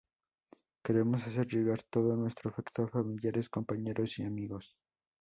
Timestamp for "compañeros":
3.49-4.17